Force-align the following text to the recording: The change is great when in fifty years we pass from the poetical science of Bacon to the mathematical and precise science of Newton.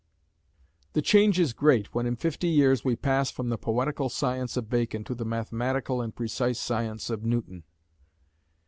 The 0.93 1.03
change 1.03 1.39
is 1.39 1.53
great 1.53 1.93
when 1.93 2.07
in 2.07 2.15
fifty 2.15 2.47
years 2.47 2.83
we 2.83 2.95
pass 2.95 3.29
from 3.29 3.49
the 3.49 3.57
poetical 3.59 4.09
science 4.09 4.57
of 4.57 4.67
Bacon 4.67 5.03
to 5.03 5.13
the 5.13 5.25
mathematical 5.25 6.01
and 6.01 6.15
precise 6.15 6.57
science 6.59 7.11
of 7.11 7.23
Newton. 7.23 7.61